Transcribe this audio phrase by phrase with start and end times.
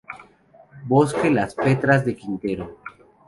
[0.85, 2.79] Bosque Las Petras de Quintero